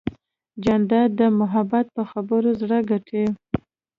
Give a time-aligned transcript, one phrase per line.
[0.63, 3.25] جانداد د محبت په خبرو زړه ګټي.